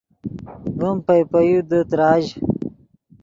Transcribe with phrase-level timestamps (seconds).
[0.79, 2.25] ڤیم پئے پے یو دے تراژ